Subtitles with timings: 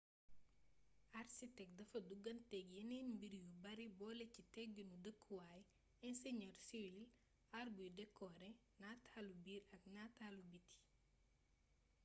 [1.19, 5.61] arsitek dafa duggaanteeg yeneen mbir yu bare boole ci tegginu dëkkuwaay
[6.07, 7.05] inseñër siwil
[7.57, 8.49] aar buy dekoore
[8.81, 10.79] nataalu biir ak nataalu biti